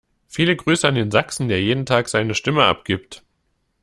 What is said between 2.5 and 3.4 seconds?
abgibt!